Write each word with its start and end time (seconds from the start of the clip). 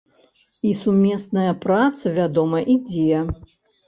І 0.69 0.69
сумесная 0.77 1.51
праца, 1.65 2.13
вядома, 2.15 2.63
ідзе. 2.77 3.21